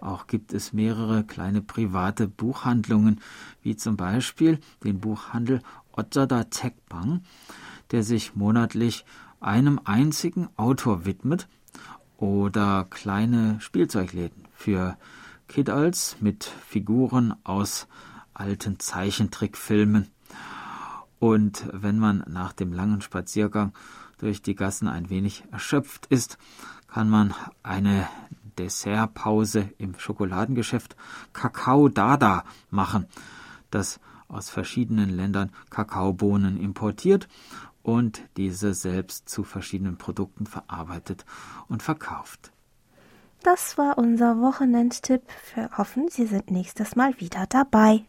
[0.00, 3.20] Auch gibt es mehrere kleine private Buchhandlungen,
[3.62, 5.60] wie zum Beispiel den Buchhandel
[5.96, 7.22] Otzada Tekbang,
[7.90, 9.04] der sich monatlich
[9.40, 11.48] einem einzigen Autor widmet,
[12.16, 14.96] oder kleine Spielzeugläden für
[15.48, 17.86] Kidals mit Figuren aus
[18.32, 20.08] alten Zeichentrickfilmen.
[21.18, 23.72] Und wenn man nach dem langen Spaziergang
[24.18, 26.38] durch die Gassen ein wenig erschöpft ist,
[26.88, 28.08] kann man eine
[28.58, 30.96] Dessertpause im Schokoladengeschäft
[31.32, 33.06] Kakao Dada machen,
[33.70, 37.28] das aus verschiedenen Ländern Kakaobohnen importiert
[37.82, 41.24] und diese selbst zu verschiedenen Produkten verarbeitet
[41.68, 42.52] und verkauft.
[43.42, 45.22] Das war unser Wochenendtipp.
[45.54, 48.04] Wir hoffen, Sie sind nächstes Mal wieder dabei.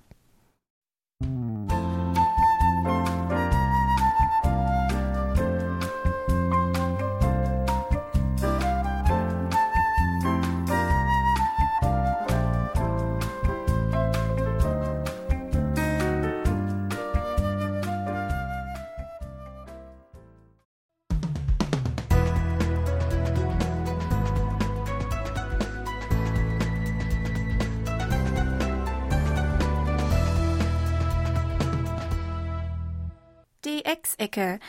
[34.15, 34.59] DX-Ecke.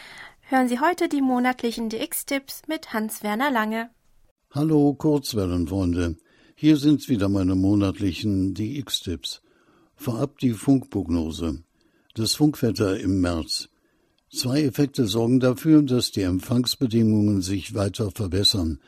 [0.48, 3.90] Hören Sie heute die monatlichen DX-Tipps mit Hans-Werner Lange.
[4.52, 6.16] Hallo Kurzwellenfreunde,
[6.54, 9.42] hier sind wieder meine monatlichen DX-Tipps.
[9.96, 11.62] Vorab die Funkprognose.
[12.14, 13.68] Das Funkwetter im März.
[14.30, 18.80] Zwei Effekte sorgen dafür, dass die Empfangsbedingungen sich weiter verbessern.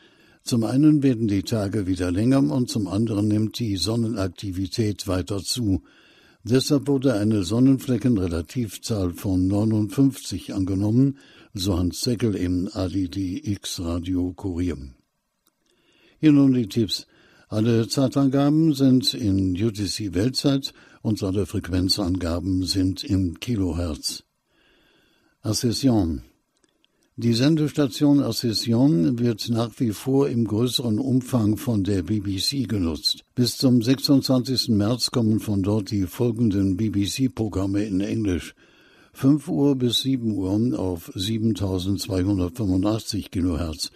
[0.43, 5.83] Zum einen werden die Tage wieder länger und zum anderen nimmt die Sonnenaktivität weiter zu.
[6.43, 11.17] Deshalb wurde eine Sonnenfleckenrelativzahl von 59 angenommen,
[11.53, 14.77] so Hans Zeckel im ADD-X Radio Kurier.
[16.19, 17.07] Hier nun die Tipps.
[17.49, 24.23] Alle Zeitangaben sind in UTC Weltzeit und alle Frequenzangaben sind im Kilohertz.
[25.41, 26.23] Accession
[27.21, 33.25] die Sendestation Accession wird nach wie vor im größeren Umfang von der BBC genutzt.
[33.35, 34.69] Bis zum 26.
[34.69, 38.55] März kommen von dort die folgenden BBC-Programme in Englisch.
[39.11, 43.91] 5 Uhr bis 7 Uhr auf 7285 kHz,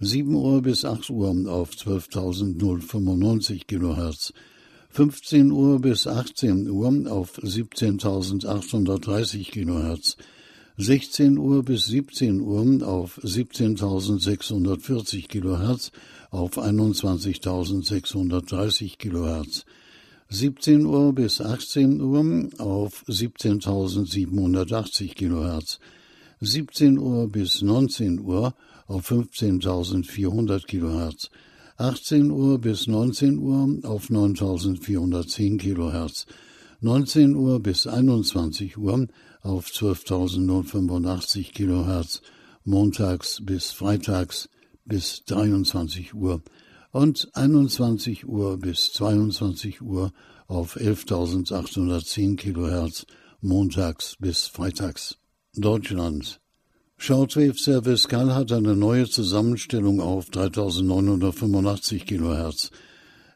[0.00, 4.34] 7 Uhr bis 8 Uhr auf 12095 kHz,
[4.90, 10.18] 15 Uhr bis 18 Uhr auf 17830 kHz,
[10.78, 15.90] 16 Uhr bis 17 Uhr auf 17.640 kHz
[16.30, 19.64] auf 21.630 kHz.
[20.28, 25.78] 17 Uhr bis 18 Uhr auf 17.780 kHz.
[26.42, 28.54] 17 Uhr bis 19 Uhr
[28.86, 31.30] auf 15.400 kHz.
[31.78, 36.26] 18 Uhr bis 19 Uhr auf 9.410 kHz.
[36.82, 39.06] 19 Uhr bis 21 Uhr
[39.46, 42.20] auf 12.085 kHz,
[42.64, 44.48] montags bis freitags
[44.84, 46.42] bis 23 Uhr
[46.90, 50.12] und 21 Uhr bis 22 Uhr
[50.48, 53.06] auf 11.810 kHz,
[53.40, 55.16] montags bis freitags.
[55.54, 56.40] Deutschland.
[56.98, 62.70] Shortwave Service Cal hat eine neue Zusammenstellung auf 3985 kHz.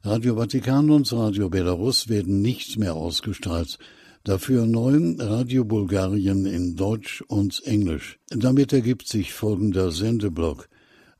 [0.02, 3.78] Radio Vatikan und Radio Belarus werden nicht mehr ausgestrahlt.
[4.24, 8.18] Dafür neun Radio Bulgarien in Deutsch und Englisch.
[8.28, 10.68] Damit ergibt sich folgender Sendeblock.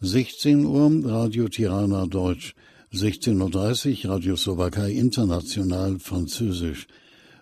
[0.01, 2.55] 16 Uhr Radio Tirana Deutsch,
[2.93, 6.89] 16.30 Uhr Radio Slowakei International Französisch,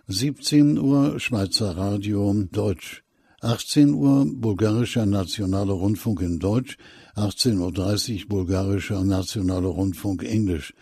[0.07, 3.03] 17 Uhr Schweizer Radio Deutsch,
[3.41, 6.77] 18 Uhr Bulgarischer Nationaler Rundfunk in Deutsch,
[7.17, 10.73] 18.30 Uhr Bulgarischer Nationaler Rundfunk Englisch,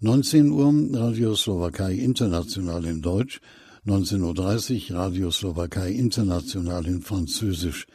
[0.00, 3.40] 19 Uhr Radio Slowakei International in Deutsch,
[3.88, 7.86] 19.30 Uhr Radio Slowakei International in Französisch.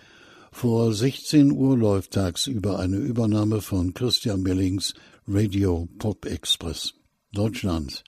[0.52, 4.96] Vor 16 Uhr läuft tagsüber eine Übernahme von Christian Millings
[5.28, 6.96] Radio Pop Express.
[7.32, 8.04] Deutschland.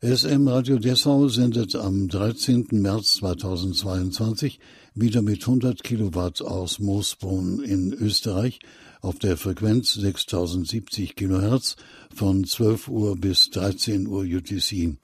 [0.00, 2.68] SM Radio Dessau sendet am 13.
[2.70, 4.60] März 2022
[4.94, 8.60] wieder mit 100 Kilowatt aus Moosbrunn in Österreich
[9.00, 11.74] auf der Frequenz 6070 Kilohertz
[12.14, 14.96] von 12 Uhr bis 13 Uhr UTC.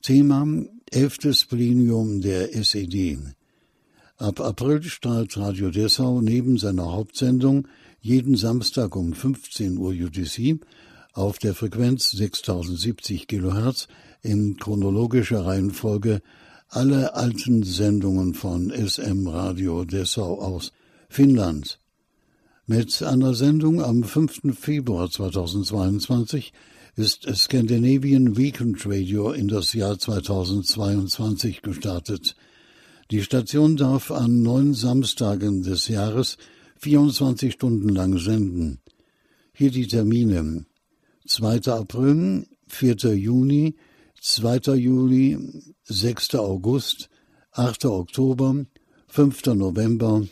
[0.00, 0.46] Thema
[0.92, 3.16] Elftes Plenum der SED.
[4.16, 7.68] Ab April strahlt Radio Dessau neben seiner Hauptsendung
[8.00, 10.58] jeden Samstag um 15 Uhr UTC
[11.12, 13.86] auf der Frequenz 6070 kHz
[14.22, 16.22] in chronologischer Reihenfolge
[16.68, 20.72] alle alten Sendungen von SM Radio Dessau aus.
[21.08, 21.78] Finnland.
[22.66, 24.58] Mit einer Sendung am 5.
[24.58, 26.52] Februar 2022
[27.00, 32.36] ist Scandinavian Weekend Radio in das Jahr 2022 gestartet.
[33.10, 36.36] Die Station darf an neun Samstagen des Jahres
[36.76, 38.80] 24 Stunden lang senden.
[39.54, 40.66] Hier die Termine.
[41.26, 41.72] 2.
[41.72, 42.96] April, 4.
[43.14, 43.76] Juni,
[44.20, 44.74] 2.
[44.74, 45.38] Juli,
[45.84, 46.34] 6.
[46.34, 47.08] August,
[47.52, 47.86] 8.
[47.86, 48.66] Oktober,
[49.08, 49.46] 5.
[49.54, 50.26] November,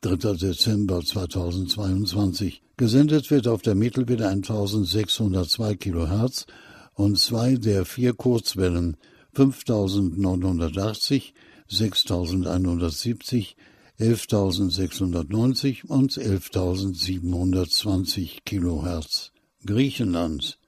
[0.00, 0.34] 3.
[0.34, 2.63] Dezember 2022.
[2.76, 6.46] Gesendet wird auf der Mittelwelle 1602 kHz
[6.94, 8.96] und zwei der vier Kurzwellen
[9.34, 11.34] 5980,
[11.68, 13.54] 6170,
[13.98, 19.30] 11690 und 11720 kHz.
[19.64, 20.58] Griechenland.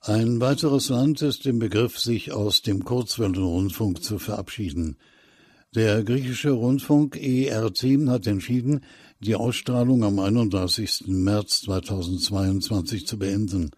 [0.00, 4.98] Ein weiteres Land ist im Begriff, sich aus dem Kurzwellenrundfunk zu verabschieden.
[5.74, 8.82] Der griechische Rundfunk ERT hat entschieden,
[9.20, 11.06] die Ausstrahlung am 31.
[11.06, 13.70] März 2022 zu beenden.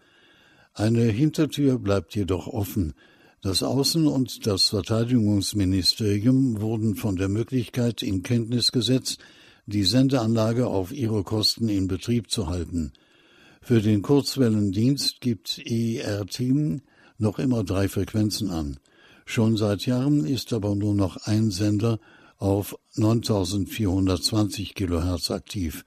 [0.73, 2.93] Eine Hintertür bleibt jedoch offen.
[3.41, 9.19] Das Außen- und das Verteidigungsministerium wurden von der Möglichkeit in Kenntnis gesetzt,
[9.65, 12.91] die Sendeanlage auf ihre Kosten in Betrieb zu halten.
[13.61, 16.41] Für den Kurzwellendienst gibt ERT
[17.17, 18.79] noch immer drei Frequenzen an.
[19.25, 21.99] Schon seit Jahren ist aber nur noch ein Sender
[22.39, 25.85] auf 9420 Kilohertz aktiv.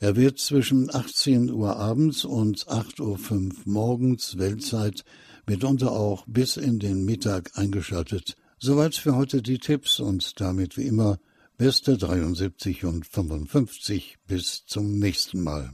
[0.00, 5.04] Er wird zwischen 18 Uhr abends und 8.05 Uhr morgens Weltzeit
[5.46, 8.36] mitunter auch bis in den Mittag eingeschaltet.
[8.58, 11.18] Soweit für heute die Tipps und damit wie immer
[11.56, 15.72] beste 73 und 55 bis zum nächsten Mal.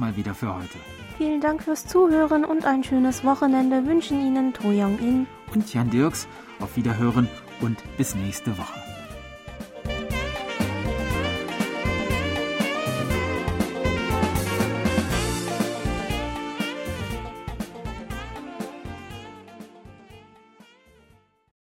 [0.00, 0.78] Mal wieder für heute.
[1.18, 5.90] Vielen Dank fürs Zuhören und ein schönes Wochenende wünschen Ihnen To Young In Und Jan
[5.90, 6.26] Dirks,
[6.58, 7.28] auf Wiederhören
[7.60, 8.80] und bis nächste Woche.